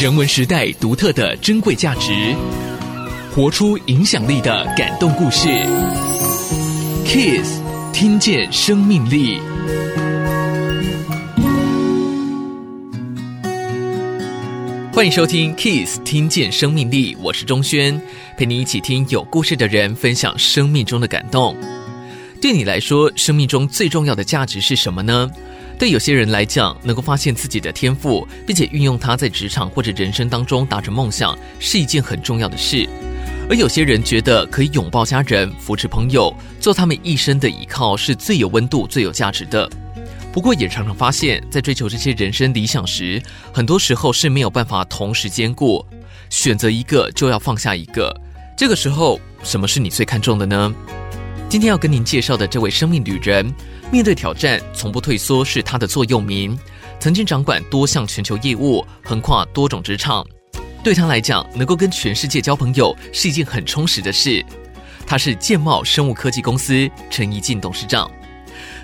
[0.00, 2.34] 人文时代独特的珍贵价值，
[3.34, 5.48] 活出影响力的感动故事。
[7.04, 7.60] Kiss
[7.92, 9.40] 听见生命力。
[14.92, 18.00] 欢迎收听 Kiss 听见生命力，我是钟轩，
[18.36, 21.56] 陪你一起听有故事的人分享生命中的感动。
[22.40, 25.28] 对你来说，生命中最重要的价值是什么呢？
[25.78, 32.88] 对有些人来讲，能够发现自己的天赋，并且运用它在职场或者人生当中达成梦想，是一件很重要的事；
[33.48, 39.70] 而有些人觉得可以拥抱家人、扶持朋友，做他们一生的依靠，是最有温度、最有价值的。
[40.32, 45.84] 不过，也常常发现，在追求这些人生理想时，很多时候是没有办法同时兼顾，
[46.28, 48.14] 选择一个就要放下一个。
[48.56, 50.74] 这个时候，什么是你最看重的呢？
[51.48, 53.54] 今天要跟您介绍的这位生命旅人，
[53.90, 56.56] 面对挑战从不退缩是他的座右铭。
[57.00, 60.26] 曾经掌管多项全球业务，横跨多种职场，
[60.84, 64.44] 对他来讲，能够跟全世界交朋友是一件很充实的事。
[65.06, 68.10] 他是健茂生物科技公司陈怡静董事长。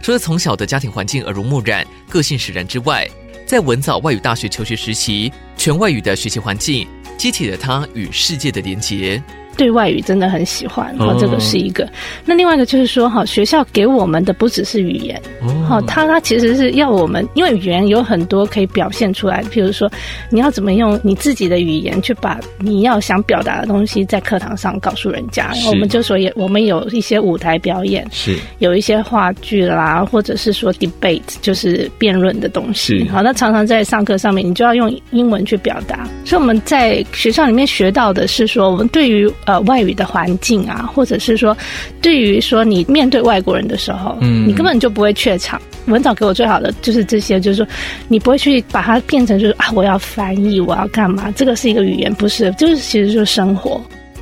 [0.00, 3.08] 除了从小的家庭环境耳濡目染、个性使然之外，
[3.44, 6.86] 在文藻外语大学求学时期，全外语的学习环境
[7.18, 9.20] 激起了他与世界的连结。
[9.56, 11.88] 对外语真的很喜欢，哈，这个是一个。
[12.24, 15.20] 那另外一个就是说，哈，学校给我们的不只是语言，
[15.68, 19.90] 好，它它其实是要我们，因为语言有很多可以表现出来，譬如说，
[20.30, 25.52] 你要怎么用你自己的语言去把你要想表达的东西在课堂上告诉人家。
[25.68, 33.06] 我们就说也，我们有一些舞台表演，是有一些话剧啦，或者是说 debate，就是辩论的东西。
[33.08, 36.08] 好，那常常在上课上面，你就要用英文去表达。
[36.24, 41.56] 所以我们在学校里面学到的是说，我们对于呃，外语的环境啊，或者是说，
[42.00, 45.60] 对于说你面对外国人的时候，嗯，你根本就不会怯场。
[45.86, 47.66] 文藻给我最好的就是这些，就是说，
[48.06, 51.28] 你不会去把它变成就是啊，我要翻译，我要干嘛？
[51.32, 53.80] 这个是一个语言，不是，就是其实就是生活。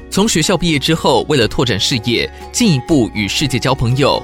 [0.08, 4.22] 从学校毕业之后，为了拓展事业，进一步与世界交朋友，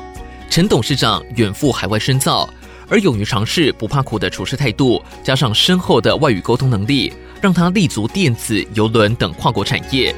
[0.49, 2.49] 陈董事长远赴海外深造，
[2.89, 10.15] 而勇于尝试、不怕苦的处事态度，加上深厚的外语沟通能力，让他立足电子、邮轮等跨国产业。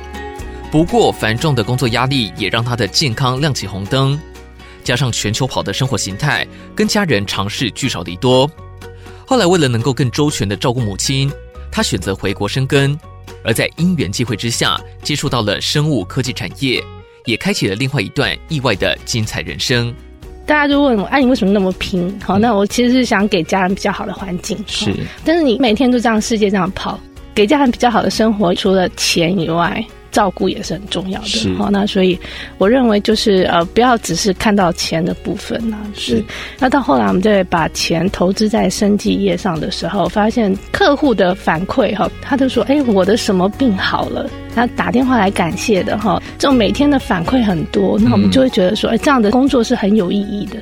[0.71, 4.21] 不过，繁重的工作压力也让他的健康亮起红灯，
[4.85, 8.49] 加上全球跑的生活形态，跟家人尝试聚少离多。
[9.27, 11.33] 后来，为了能够更周全的照顾母亲，
[11.73, 12.99] 他选择回国生根。
[13.45, 16.85] 而在因缘际会之下，接触到了生物科技产业，
[17.25, 19.95] 也开启了另外一段意外的精彩人生。
[20.45, 24.63] 大家就问我：“哎，你为什么那么拼？”好，那我其实是想给家人比较好的环境。
[24.67, 26.99] 是，但是你每天都这样世界这样跑，
[27.35, 29.83] 给家人比较好的生活，除了钱以外。
[30.19, 32.19] 照顾也是很重要的，好，那所以
[32.59, 35.77] 我认为就是呃，不要只是看到钱的部分呐。
[35.95, 36.25] 是，
[36.59, 50.57] 那到后来我们再把钱投资在生计业上的时候，发现客户的反馈哈，他就说：“哎，我的什么病好了？”他打电话来感谢的哈，这种每天的反馈很多，那我们就会觉得说：“哎，这样的工作是很有意义的。”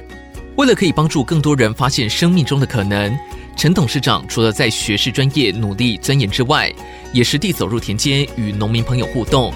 [0.56, 3.10] 为了可以帮助更多人发现生命中的可能。
[3.56, 6.70] 陈董事长除了在学士专业努力钻研之外，
[7.10, 9.50] 也实地走入田间与农民朋友互动，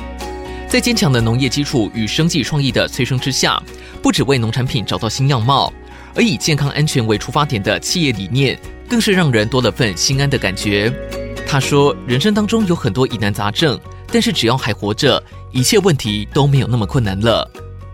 [0.66, 3.62] 在坚强的农业基础与生技创意的催生之下，
[4.00, 5.70] 不只为农产品找到新样貌，
[6.14, 10.90] 而以健康安全为出发点的企业理念，更是让人多了份心安的感觉。
[11.46, 13.78] 他说：“人生当中有很多疑难杂症，
[14.10, 15.22] 但是只要还活着，
[15.52, 17.48] 一切问题都没有那么困难了。”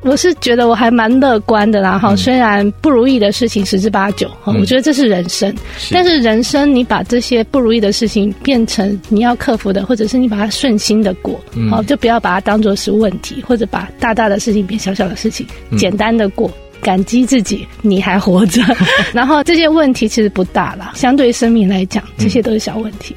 [0.07, 5.53] 我是觉得我还蛮乐观的啦，哈，虽然不如意的事情十之八九，哈，我觉得这是人生。
[5.91, 15.45] 但是人生，你把这些不如意的事情变成你要克服的，或者是你把它顺心的过，好，就不要把它当做是问题，或者把大大的事情变小小的事情，
[15.77, 16.49] 简单的过，
[16.81, 18.63] 感激自己你还活着，
[19.13, 23.15] 然后这些问题其实不大啦，相对于生命来讲，这些都是小问题。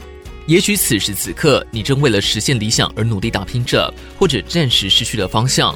[0.48, 5.72] 也许此时此刻，你正为了实现理想而努力打拼着，或者暂时失去了方向。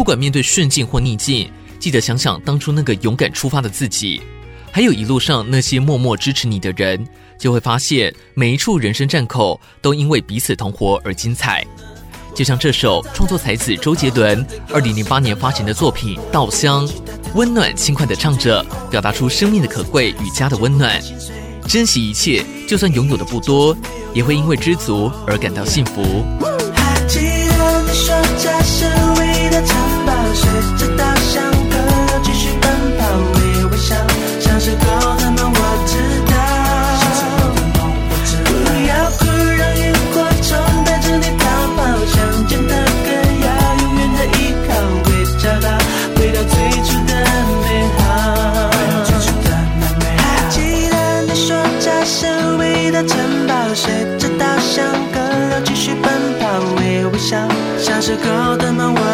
[0.00, 4.18] 不管面对顺境或逆境，记得想想当初那个勇敢出发的自己，
[4.72, 7.06] 还有一路上那些默默支持你的人，
[7.38, 11.62] 就会发现每一处人生站口都因为彼此同活而精彩。
[12.34, 14.42] 就像这首创作才子周杰伦
[14.72, 16.88] 二零零八年发行的作品《稻香》，
[17.34, 20.98] 温暖轻快地唱着，表达出生命的可贵与家的温暖。
[21.68, 23.76] 珍惜一切，就算拥有的不多，
[24.14, 26.24] 也会因为知足而感到幸福。
[58.00, 59.09] 小时候的梦我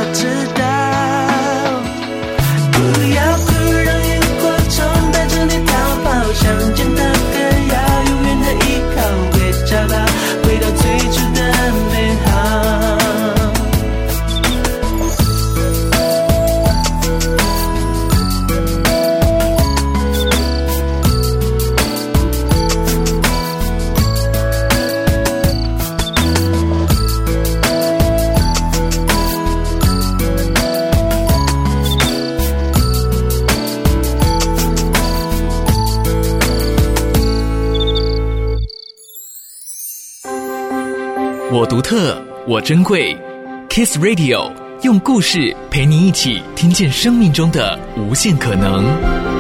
[41.52, 43.16] 我独特，我珍贵。
[43.69, 44.50] Kiss Radio
[44.82, 49.36] 用故事陪你一起听见生命中的无限可能。